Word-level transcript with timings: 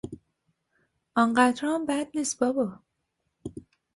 آنقدرها 1.15 1.75
هم 1.75 1.85
بد 1.85 2.07
نیست 2.15 2.39
بابا! 2.39 2.79